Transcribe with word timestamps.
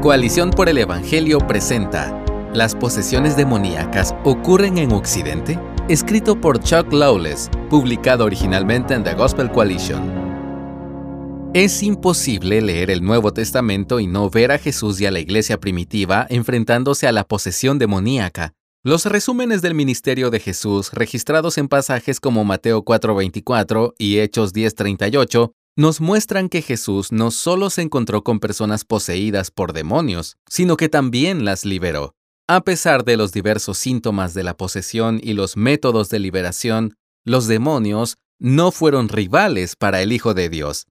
Coalición 0.00 0.48
por 0.48 0.70
el 0.70 0.78
Evangelio 0.78 1.38
presenta 1.40 2.24
Las 2.54 2.74
posesiones 2.74 3.36
demoníacas 3.36 4.14
ocurren 4.24 4.78
en 4.78 4.92
Occidente, 4.92 5.58
escrito 5.90 6.40
por 6.40 6.58
Chuck 6.58 6.90
Lawless, 6.90 7.50
publicado 7.68 8.24
originalmente 8.24 8.94
en 8.94 9.04
The 9.04 9.12
Gospel 9.12 9.50
Coalition. 9.50 11.50
Es 11.52 11.82
imposible 11.82 12.62
leer 12.62 12.90
el 12.90 13.04
Nuevo 13.04 13.34
Testamento 13.34 14.00
y 14.00 14.06
no 14.06 14.30
ver 14.30 14.52
a 14.52 14.58
Jesús 14.58 14.98
y 15.02 15.06
a 15.06 15.10
la 15.10 15.20
iglesia 15.20 15.60
primitiva 15.60 16.26
enfrentándose 16.30 17.06
a 17.06 17.12
la 17.12 17.24
posesión 17.24 17.78
demoníaca. 17.78 18.54
Los 18.82 19.04
resúmenes 19.04 19.60
del 19.60 19.74
ministerio 19.74 20.30
de 20.30 20.40
Jesús, 20.40 20.92
registrados 20.94 21.58
en 21.58 21.68
pasajes 21.68 22.20
como 22.20 22.46
Mateo 22.46 22.82
4:24 22.82 23.92
y 23.98 24.20
Hechos 24.20 24.54
10:38, 24.54 25.52
nos 25.76 26.00
muestran 26.00 26.48
que 26.48 26.62
Jesús 26.62 27.12
no 27.12 27.30
solo 27.30 27.70
se 27.70 27.82
encontró 27.82 28.22
con 28.22 28.40
personas 28.40 28.84
poseídas 28.84 29.50
por 29.50 29.72
demonios, 29.72 30.36
sino 30.48 30.76
que 30.76 30.88
también 30.88 31.44
las 31.44 31.64
liberó. 31.64 32.14
A 32.48 32.62
pesar 32.62 33.04
de 33.04 33.16
los 33.16 33.32
diversos 33.32 33.78
síntomas 33.78 34.34
de 34.34 34.42
la 34.42 34.56
posesión 34.56 35.20
y 35.22 35.34
los 35.34 35.56
métodos 35.56 36.08
de 36.08 36.18
liberación, 36.18 36.96
los 37.24 37.46
demonios 37.46 38.16
no 38.40 38.72
fueron 38.72 39.08
rivales 39.08 39.76
para 39.76 40.02
el 40.02 40.12
Hijo 40.12 40.34
de 40.34 40.48
Dios. 40.48 40.86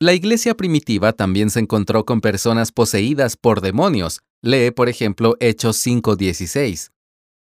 La 0.00 0.14
iglesia 0.14 0.54
primitiva 0.54 1.12
también 1.12 1.50
se 1.50 1.60
encontró 1.60 2.04
con 2.04 2.20
personas 2.20 2.72
poseídas 2.72 3.36
por 3.36 3.60
demonios. 3.60 4.22
Lee, 4.42 4.70
por 4.70 4.88
ejemplo, 4.88 5.36
Hechos 5.40 5.76
5:16. 5.76 6.93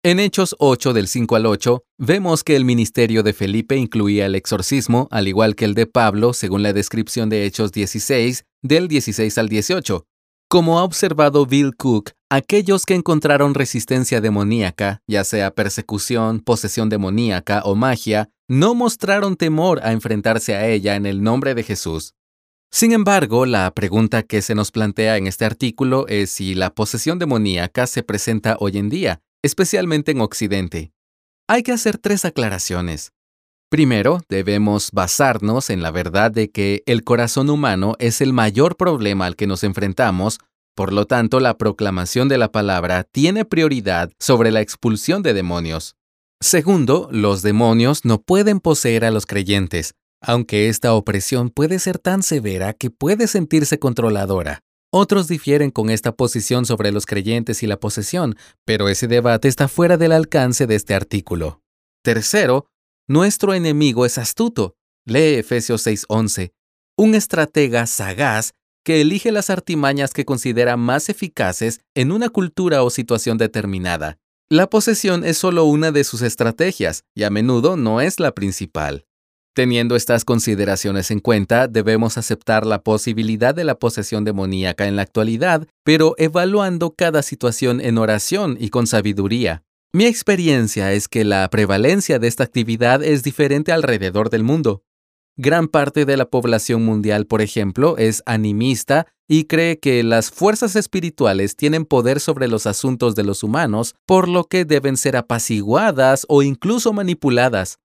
En 0.05 0.21
Hechos 0.21 0.55
8 0.61 0.93
del 0.93 1.09
5 1.09 1.35
al 1.35 1.47
8, 1.47 1.83
vemos 1.99 2.45
que 2.45 2.55
el 2.55 2.65
ministerio 2.65 3.25
de 3.25 3.33
Felipe 3.33 3.77
incluía 3.77 4.27
el 4.27 4.37
exorcismo, 4.37 5.09
al 5.11 5.27
igual 5.27 5.57
que 5.57 5.65
el 5.65 5.75
de 5.75 5.87
Pablo, 5.87 6.35
según 6.35 6.63
la 6.63 6.73
descripción 6.73 7.29
de 7.29 7.45
Hechos 7.45 7.73
16, 7.73 8.45
del 8.63 8.87
16 8.87 9.37
al 9.39 9.49
18. 9.49 10.07
Como 10.49 10.79
ha 10.79 10.85
observado 10.85 11.47
Bill 11.47 11.75
Cook, 11.75 12.13
aquellos 12.31 12.85
que 12.85 12.95
encontraron 12.95 13.55
resistencia 13.55 14.21
demoníaca, 14.21 15.03
ya 15.09 15.25
sea 15.25 15.51
persecución, 15.51 16.39
posesión 16.39 16.89
demoníaca 16.89 17.63
o 17.65 17.75
magia, 17.75 18.31
no 18.47 18.77
mostraron 18.77 19.35
temor 19.35 19.81
a 19.83 19.91
enfrentarse 19.91 20.55
a 20.55 20.69
ella 20.69 20.95
en 20.95 21.07
el 21.07 21.25
nombre 21.25 21.57
de 21.57 21.65
Jesús. 21.65 22.15
Sin 22.71 22.93
embargo, 22.93 23.47
la 23.47 23.75
pregunta 23.75 24.23
que 24.23 24.43
se 24.43 24.55
nos 24.55 24.71
plantea 24.71 25.17
en 25.17 25.27
este 25.27 25.45
artículo 25.45 26.07
es 26.07 26.31
si 26.31 26.55
la 26.55 26.73
posesión 26.73 27.19
demoníaca 27.19 27.89
se 27.89 28.05
presenta 28.05 28.57
hoy 28.61 28.79
en 28.79 28.91
día, 28.91 29.23
especialmente 29.43 30.13
en 30.13 30.21
Occidente. 30.21 30.93
Hay 31.49 31.63
que 31.63 31.73
hacer 31.73 31.99
tres 31.99 32.25
aclaraciones. 32.25 33.13
Primero, 33.71 34.21
debemos 34.29 34.91
basarnos 34.93 35.69
en 35.71 35.83
la 35.83 35.91
verdad 35.91 36.31
de 36.31 36.51
que 36.51 36.83
el 36.87 37.05
corazón 37.05 37.51
humano 37.51 37.95
es 37.99 38.21
el 38.21 38.33
mayor 38.33 38.77
problema 38.77 39.27
al 39.27 39.37
que 39.37 39.47
nos 39.47 39.63
enfrentamos, 39.63 40.39
por 40.75 40.93
lo 40.93 41.07
tanto 41.07 41.41
la 41.41 41.59
proclamación 41.59 42.29
de 42.29 42.39
la 42.39 42.51
palabra 42.51 43.05
tiene 43.05 43.45
prioridad 43.45 44.11
sobre 44.19 44.51
la 44.53 44.61
expulsión 44.61 45.23
de 45.23 45.35
demonios. 45.35 45.97
Segundo, 46.41 47.09
los 47.11 47.43
demonios 47.43 48.05
no 48.05 48.23
pueden 48.23 48.61
poseer 48.61 49.05
a 49.05 49.11
los 49.11 49.27
creyentes, 49.27 49.95
aunque 50.21 50.69
esta 50.69 50.95
opresión 50.95 51.51
puede 51.51 51.79
ser 51.79 51.99
tan 51.99 52.23
severa 52.23 52.73
que 52.73 52.91
puede 52.91 53.27
sentirse 53.27 53.79
controladora. 53.79 54.63
Otros 54.91 55.29
difieren 55.29 55.71
con 55.71 55.91
esta 55.91 56.13
posición 56.13 56.65
sobre 56.65 56.93
los 56.93 57.05
creyentes 57.05 57.63
y 57.63 57.67
la 57.67 57.79
posesión, 57.79 58.37
pero 58.65 58.89
ese 58.89 59.07
debate 59.07 59.49
está 59.49 59.69
fuera 59.69 59.99
del 59.99 60.13
alcance 60.13 60.67
de 60.67 60.77
este 60.77 60.95
artículo. 60.95 61.61
Tercero, 62.03 62.71
nuestro 63.07 63.53
enemigo 63.53 64.07
es 64.07 64.17
astuto. 64.17 64.77
Lee 65.05 65.35
Efesios 65.35 65.87
6:11. 65.87 66.53
Un 66.97 67.15
estratega 67.15 67.87
sagaz 67.87 68.53
que 68.83 69.03
elige 69.03 69.31
las 69.31 69.51
artimañas 69.51 70.15
que 70.15 70.25
considera 70.25 70.79
más 70.79 71.11
eficaces 71.11 71.81
en 71.95 72.11
una 72.11 72.31
cultura 72.31 72.83
o 72.83 72.89
situación 72.89 73.37
determinada. 73.37 74.17
La 74.49 74.71
posesión 74.71 75.25
es 75.25 75.37
solo 75.37 75.65
una 75.65 75.93
de 75.93 76.05
sus 76.05 76.23
estrategias 76.23 77.05
y 77.15 77.25
a 77.25 77.31
menudo 77.31 77.77
no 77.77 78.01
es 78.01 78.19
la 78.19 78.33
principal. 78.33 79.05
Teniendo 79.59 79.97
estas 79.97 80.25
consideraciones 80.25 81.11
en 81.11 81.19
cuenta, 81.19 81.67
debemos 81.67 82.17
aceptar 82.17 82.65
la 82.65 82.85
posibilidad 82.85 83.57
de 83.57 83.65
la 83.65 83.77
posesión 83.77 84.23
demoníaca 84.23 84.87
en 84.87 84.95
la 84.95 85.03
actualidad, 85.03 85.67
pero 85.83 86.15
evaluando 86.17 86.95
cada 86.95 87.23
situación 87.23 87.81
en 87.81 87.99
oración 87.99 88.57
y 88.61 88.69
con 88.69 88.87
sabiduría. 88.87 89.65
Mi 89.93 90.05
experiencia 90.05 90.93
es 90.93 91.09
que 91.09 91.25
la 91.25 91.51
prevalencia 91.51 92.21
de 92.21 92.29
esta 92.29 92.45
actividad 92.45 93.03
es 93.03 93.25
diferente 93.25 93.73
alrededor 93.73 94.31
del 94.31 94.45
mundo. 94.45 94.85
Gran 95.37 95.67
parte 95.67 96.05
de 96.05 96.17
la 96.17 96.31
población 96.31 96.85
mundial, 96.85 97.27
por 97.27 97.43
ejemplo, 97.43 97.97
es 97.99 98.23
animista 98.27 99.09
y 99.27 99.47
cree 99.47 99.81
que 99.81 100.05
las 100.05 100.31
fuerzas 100.31 100.77
espirituales 100.77 101.57
tienen 101.57 101.85
poder 101.85 102.21
sobre 102.21 102.47
los 102.47 102.69
asuntos 102.69 103.17
de 103.17 103.25
los 103.25 103.43
humanos, 103.43 103.97
por 104.07 104.29
lo 104.29 104.45
que 104.45 104.65
deben 104.65 104.97
ser 104.97 105.17
apaciguadas 105.17 106.27
o 106.29 106.45
incluso 106.45 106.93
manipuladas. 106.93 107.81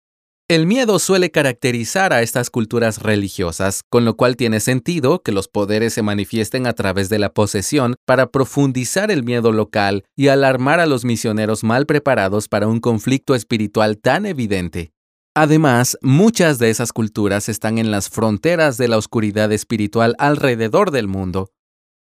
El 0.52 0.68
miedo 0.68 1.00
suele 1.00 1.32
caracterizar 1.32 2.12
a 2.12 2.22
estas 2.22 2.50
culturas 2.50 3.02
religiosas, 3.02 3.84
con 3.88 4.04
lo 4.04 4.18
cual 4.18 4.36
tiene 4.36 4.60
sentido 4.60 5.22
que 5.22 5.32
los 5.32 5.48
poderes 5.48 5.94
se 5.94 6.02
manifiesten 6.02 6.68
a 6.68 6.74
través 6.74 7.08
de 7.08 7.20
la 7.20 7.34
posesión 7.34 7.96
para 8.06 8.32
profundizar 8.32 9.12
el 9.12 9.24
miedo 9.24 9.54
local 9.54 10.04
y 10.14 10.28
alarmar 10.28 10.82
a 10.82 10.88
los 10.88 11.06
misioneros 11.06 11.64
mal 11.64 11.86
preparados 11.86 12.50
para 12.50 12.68
un 12.68 12.82
conflicto 12.82 13.34
espiritual 13.34 13.98
tan 13.98 14.26
evidente. 14.26 14.92
Además, 15.34 15.98
muchas 16.02 16.60
de 16.60 16.70
esas 16.70 16.92
culturas 16.92 17.48
están 17.48 17.78
en 17.78 17.90
las 17.90 18.10
fronteras 18.10 18.76
de 18.76 18.90
la 18.90 18.98
oscuridad 18.98 19.54
espiritual 19.54 20.16
alrededor 20.18 20.92
del 20.92 21.08
mundo, 21.08 21.50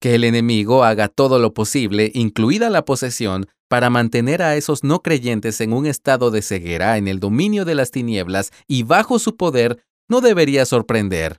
que 0.00 0.14
el 0.14 0.24
enemigo 0.24 0.82
haga 0.82 1.08
todo 1.08 1.38
lo 1.38 1.54
posible, 1.54 2.10
incluida 2.14 2.70
la 2.70 2.84
posesión, 2.84 3.46
para 3.68 3.90
mantener 3.90 4.42
a 4.42 4.56
esos 4.56 4.82
no 4.82 5.00
creyentes 5.00 5.60
en 5.60 5.72
un 5.72 5.86
estado 5.86 6.30
de 6.30 6.42
ceguera 6.42 6.98
en 6.98 7.06
el 7.06 7.20
dominio 7.20 7.64
de 7.64 7.76
las 7.76 7.92
tinieblas 7.92 8.50
y 8.66 8.82
bajo 8.82 9.18
su 9.18 9.36
poder, 9.36 9.84
no 10.08 10.20
debería 10.20 10.66
sorprender. 10.66 11.38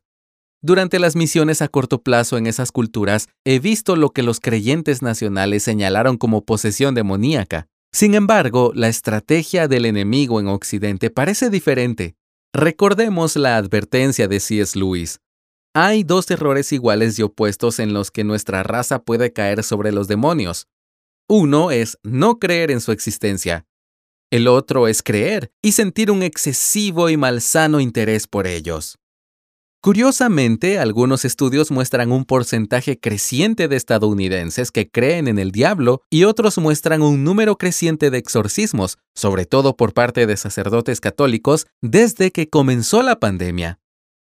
Durante 0.63 0.99
las 0.99 1.15
misiones 1.15 1.61
a 1.61 1.67
corto 1.67 2.03
plazo 2.03 2.37
en 2.37 2.45
esas 2.45 2.71
culturas, 2.71 3.27
he 3.43 3.59
visto 3.59 3.95
lo 3.95 4.11
que 4.11 4.21
los 4.21 4.39
creyentes 4.39 5.01
nacionales 5.01 5.63
señalaron 5.63 6.17
como 6.17 6.45
posesión 6.45 6.93
demoníaca. 6.93 7.67
Sin 7.91 8.13
embargo, 8.13 8.71
la 8.75 8.87
estrategia 8.87 9.67
del 9.67 9.85
enemigo 9.85 10.39
en 10.39 10.47
Occidente 10.47 11.09
parece 11.09 11.49
diferente. 11.49 12.15
Recordemos 12.53 13.35
la 13.37 13.57
advertencia 13.57 14.27
de 14.27 14.39
C.S. 14.39 14.77
Lewis. 14.77 15.19
Hay 15.73 16.03
dos 16.03 16.29
errores 16.29 16.73
iguales 16.73 17.17
y 17.17 17.21
opuestos 17.21 17.79
en 17.79 17.93
los 17.93 18.11
que 18.11 18.25
nuestra 18.25 18.61
raza 18.61 19.03
puede 19.03 19.31
caer 19.31 19.63
sobre 19.63 19.93
los 19.93 20.09
demonios. 20.09 20.67
Uno 21.29 21.71
es 21.71 21.97
no 22.03 22.39
creer 22.39 22.71
en 22.71 22.81
su 22.81 22.91
existencia. 22.91 23.65
El 24.31 24.49
otro 24.49 24.89
es 24.89 25.01
creer 25.01 25.53
y 25.61 25.71
sentir 25.71 26.11
un 26.11 26.23
excesivo 26.23 27.09
y 27.09 27.15
malsano 27.15 27.79
interés 27.79 28.27
por 28.27 28.47
ellos. 28.47 28.97
Curiosamente, 29.81 30.77
algunos 30.77 31.23
estudios 31.23 31.71
muestran 31.71 32.11
un 32.11 32.25
porcentaje 32.25 32.99
creciente 32.99 33.69
de 33.69 33.77
estadounidenses 33.77 34.71
que 34.71 34.89
creen 34.91 35.29
en 35.29 35.39
el 35.39 35.51
diablo 35.51 36.01
y 36.09 36.25
otros 36.25 36.57
muestran 36.57 37.01
un 37.01 37.23
número 37.23 37.57
creciente 37.57 38.11
de 38.11 38.17
exorcismos, 38.17 38.97
sobre 39.15 39.45
todo 39.45 39.77
por 39.77 39.93
parte 39.93 40.27
de 40.27 40.35
sacerdotes 40.35 40.99
católicos, 40.99 41.65
desde 41.81 42.31
que 42.31 42.49
comenzó 42.49 43.01
la 43.03 43.19
pandemia. 43.19 43.79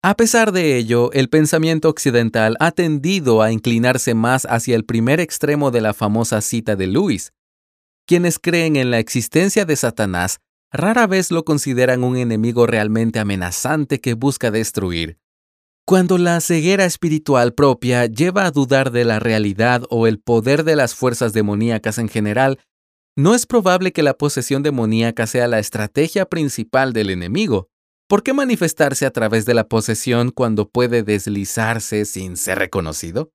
A 0.06 0.16
pesar 0.18 0.52
de 0.52 0.76
ello, 0.76 1.10
el 1.14 1.30
pensamiento 1.30 1.88
occidental 1.88 2.58
ha 2.60 2.72
tendido 2.72 3.40
a 3.40 3.52
inclinarse 3.52 4.12
más 4.12 4.46
hacia 4.50 4.76
el 4.76 4.84
primer 4.84 5.18
extremo 5.18 5.70
de 5.70 5.80
la 5.80 5.94
famosa 5.94 6.42
cita 6.42 6.76
de 6.76 6.86
Lewis. 6.86 7.32
Quienes 8.06 8.38
creen 8.38 8.76
en 8.76 8.90
la 8.90 8.98
existencia 8.98 9.64
de 9.64 9.76
Satanás 9.76 10.40
rara 10.70 11.06
vez 11.06 11.30
lo 11.30 11.46
consideran 11.46 12.04
un 12.04 12.18
enemigo 12.18 12.66
realmente 12.66 13.18
amenazante 13.18 13.98
que 14.02 14.12
busca 14.12 14.50
destruir. 14.50 15.16
Cuando 15.86 16.18
la 16.18 16.38
ceguera 16.42 16.84
espiritual 16.84 17.54
propia 17.54 18.04
lleva 18.04 18.44
a 18.44 18.50
dudar 18.50 18.90
de 18.90 19.06
la 19.06 19.20
realidad 19.20 19.84
o 19.88 20.06
el 20.06 20.20
poder 20.20 20.64
de 20.64 20.76
las 20.76 20.94
fuerzas 20.94 21.32
demoníacas 21.32 21.96
en 21.96 22.10
general, 22.10 22.58
no 23.16 23.34
es 23.34 23.46
probable 23.46 23.94
que 23.94 24.02
la 24.02 24.18
posesión 24.18 24.62
demoníaca 24.62 25.26
sea 25.26 25.48
la 25.48 25.60
estrategia 25.60 26.26
principal 26.26 26.92
del 26.92 27.08
enemigo. 27.08 27.70
¿Por 28.06 28.22
qué 28.22 28.34
manifestarse 28.34 29.06
a 29.06 29.10
través 29.10 29.46
de 29.46 29.54
la 29.54 29.66
posesión 29.66 30.30
cuando 30.30 30.68
puede 30.68 31.02
deslizarse 31.02 32.04
sin 32.04 32.36
ser 32.36 32.58
reconocido? 32.58 33.32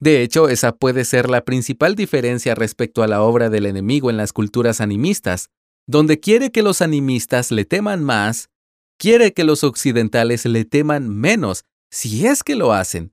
De 0.00 0.22
hecho, 0.22 0.48
esa 0.48 0.76
puede 0.76 1.04
ser 1.04 1.28
la 1.28 1.44
principal 1.44 1.96
diferencia 1.96 2.54
respecto 2.54 3.02
a 3.02 3.08
la 3.08 3.22
obra 3.22 3.50
del 3.50 3.66
enemigo 3.66 4.10
en 4.10 4.16
las 4.16 4.32
culturas 4.32 4.80
animistas, 4.80 5.48
donde 5.88 6.20
quiere 6.20 6.52
que 6.52 6.62
los 6.62 6.82
animistas 6.82 7.50
le 7.50 7.64
teman 7.64 8.04
más, 8.04 8.48
quiere 8.96 9.32
que 9.32 9.42
los 9.42 9.64
occidentales 9.64 10.44
le 10.44 10.64
teman 10.64 11.08
menos, 11.08 11.64
si 11.90 12.26
es 12.26 12.44
que 12.44 12.54
lo 12.54 12.72
hacen. 12.72 13.12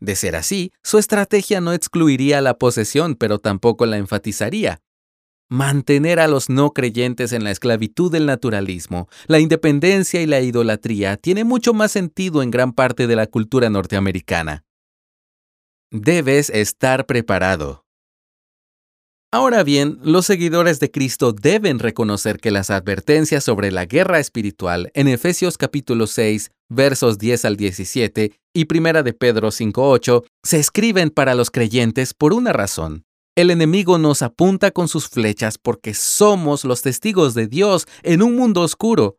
De 0.00 0.16
ser 0.16 0.34
así, 0.34 0.72
su 0.82 0.98
estrategia 0.98 1.60
no 1.60 1.72
excluiría 1.72 2.40
la 2.40 2.58
posesión, 2.58 3.14
pero 3.14 3.38
tampoco 3.38 3.86
la 3.86 3.96
enfatizaría 3.96 4.80
mantener 5.48 6.20
a 6.20 6.28
los 6.28 6.50
no 6.50 6.72
creyentes 6.72 7.32
en 7.32 7.44
la 7.44 7.50
esclavitud 7.50 8.12
del 8.12 8.26
naturalismo, 8.26 9.08
la 9.26 9.38
independencia 9.38 10.20
y 10.20 10.26
la 10.26 10.40
idolatría 10.40 11.16
tiene 11.16 11.44
mucho 11.44 11.74
más 11.74 11.92
sentido 11.92 12.42
en 12.42 12.50
gran 12.50 12.72
parte 12.72 13.06
de 13.06 13.16
la 13.16 13.26
cultura 13.26 13.70
norteamericana. 13.70 14.64
Debes 15.90 16.50
estar 16.50 17.06
preparado. 17.06 17.84
Ahora 19.30 19.62
bien, 19.62 19.98
los 20.02 20.24
seguidores 20.24 20.80
de 20.80 20.90
Cristo 20.90 21.32
deben 21.32 21.78
reconocer 21.78 22.40
que 22.40 22.50
las 22.50 22.70
advertencias 22.70 23.44
sobre 23.44 23.70
la 23.70 23.84
guerra 23.84 24.20
espiritual 24.20 24.90
en 24.94 25.06
Efesios 25.06 25.58
capítulo 25.58 26.06
6, 26.06 26.50
versos 26.70 27.18
10 27.18 27.44
al 27.44 27.56
17 27.56 28.32
y 28.54 28.64
Primera 28.64 29.02
de 29.02 29.12
Pedro 29.12 29.50
5:8 29.50 30.24
se 30.42 30.58
escriben 30.58 31.10
para 31.10 31.34
los 31.34 31.50
creyentes 31.50 32.14
por 32.14 32.32
una 32.32 32.54
razón. 32.54 33.04
El 33.38 33.52
enemigo 33.52 33.98
nos 33.98 34.22
apunta 34.22 34.72
con 34.72 34.88
sus 34.88 35.08
flechas 35.08 35.58
porque 35.58 35.94
somos 35.94 36.64
los 36.64 36.82
testigos 36.82 37.34
de 37.34 37.46
Dios 37.46 37.86
en 38.02 38.20
un 38.20 38.34
mundo 38.34 38.62
oscuro. 38.62 39.16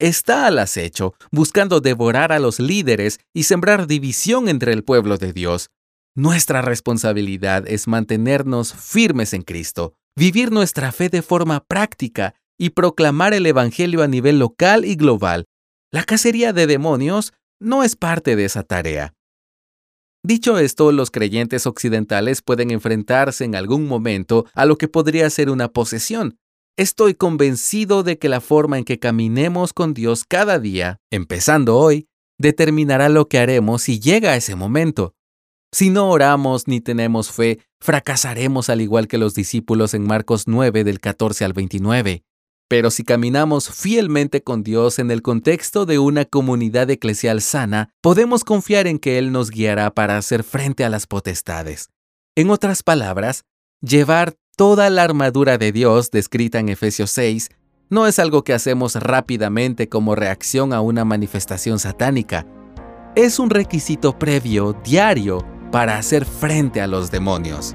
Está 0.00 0.48
al 0.48 0.58
acecho, 0.58 1.14
buscando 1.30 1.78
devorar 1.80 2.32
a 2.32 2.40
los 2.40 2.58
líderes 2.58 3.20
y 3.32 3.44
sembrar 3.44 3.86
división 3.86 4.48
entre 4.48 4.72
el 4.72 4.82
pueblo 4.82 5.18
de 5.18 5.32
Dios. 5.32 5.70
Nuestra 6.16 6.62
responsabilidad 6.62 7.62
es 7.68 7.86
mantenernos 7.86 8.74
firmes 8.74 9.34
en 9.34 9.42
Cristo, 9.42 9.94
vivir 10.18 10.50
nuestra 10.50 10.90
fe 10.90 11.08
de 11.08 11.22
forma 11.22 11.60
práctica 11.60 12.34
y 12.58 12.70
proclamar 12.70 13.34
el 13.34 13.46
Evangelio 13.46 14.02
a 14.02 14.08
nivel 14.08 14.40
local 14.40 14.84
y 14.84 14.96
global. 14.96 15.44
La 15.92 16.02
cacería 16.02 16.52
de 16.52 16.66
demonios 16.66 17.34
no 17.60 17.84
es 17.84 17.94
parte 17.94 18.34
de 18.34 18.46
esa 18.46 18.64
tarea. 18.64 19.14
Dicho 20.22 20.58
esto, 20.58 20.92
los 20.92 21.10
creyentes 21.10 21.66
occidentales 21.66 22.42
pueden 22.42 22.70
enfrentarse 22.70 23.44
en 23.44 23.54
algún 23.54 23.86
momento 23.86 24.44
a 24.52 24.66
lo 24.66 24.76
que 24.76 24.86
podría 24.86 25.30
ser 25.30 25.48
una 25.48 25.68
posesión. 25.68 26.36
Estoy 26.76 27.14
convencido 27.14 28.02
de 28.02 28.18
que 28.18 28.28
la 28.28 28.40
forma 28.40 28.78
en 28.78 28.84
que 28.84 28.98
caminemos 28.98 29.72
con 29.72 29.94
Dios 29.94 30.24
cada 30.24 30.58
día, 30.58 30.98
empezando 31.10 31.76
hoy, 31.76 32.06
determinará 32.38 33.08
lo 33.08 33.28
que 33.28 33.38
haremos 33.38 33.82
si 33.82 33.98
llega 33.98 34.36
ese 34.36 34.56
momento. 34.56 35.14
Si 35.72 35.88
no 35.88 36.10
oramos 36.10 36.68
ni 36.68 36.80
tenemos 36.80 37.30
fe, 37.30 37.60
fracasaremos 37.80 38.70
al 38.70 38.80
igual 38.80 39.08
que 39.08 39.18
los 39.18 39.34
discípulos 39.34 39.94
en 39.94 40.06
Marcos 40.06 40.48
9 40.48 40.84
del 40.84 41.00
14 41.00 41.44
al 41.44 41.52
29. 41.52 42.24
Pero 42.70 42.92
si 42.92 43.02
caminamos 43.02 43.68
fielmente 43.68 44.44
con 44.44 44.62
Dios 44.62 45.00
en 45.00 45.10
el 45.10 45.22
contexto 45.22 45.86
de 45.86 45.98
una 45.98 46.24
comunidad 46.24 46.88
eclesial 46.88 47.42
sana, 47.42 47.90
podemos 48.00 48.44
confiar 48.44 48.86
en 48.86 49.00
que 49.00 49.18
Él 49.18 49.32
nos 49.32 49.50
guiará 49.50 49.90
para 49.90 50.16
hacer 50.16 50.44
frente 50.44 50.84
a 50.84 50.88
las 50.88 51.08
potestades. 51.08 51.90
En 52.36 52.48
otras 52.48 52.84
palabras, 52.84 53.42
llevar 53.80 54.36
toda 54.54 54.88
la 54.88 55.02
armadura 55.02 55.58
de 55.58 55.72
Dios 55.72 56.12
descrita 56.12 56.60
en 56.60 56.68
Efesios 56.68 57.10
6 57.10 57.48
no 57.88 58.06
es 58.06 58.20
algo 58.20 58.44
que 58.44 58.54
hacemos 58.54 58.94
rápidamente 58.94 59.88
como 59.88 60.14
reacción 60.14 60.72
a 60.72 60.80
una 60.80 61.04
manifestación 61.04 61.80
satánica. 61.80 62.46
Es 63.16 63.40
un 63.40 63.50
requisito 63.50 64.16
previo, 64.16 64.76
diario, 64.84 65.44
para 65.72 65.98
hacer 65.98 66.24
frente 66.24 66.80
a 66.80 66.86
los 66.86 67.10
demonios. 67.10 67.74